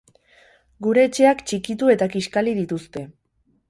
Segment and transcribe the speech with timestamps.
[0.85, 3.09] Gure etxeak txikitu eta kiskali dituzte.